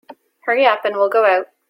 Hurry 0.45 0.65
up 0.65 0.83
and 0.85 0.95
we'll 0.95 1.09
go 1.11 1.23
out. 1.23 1.45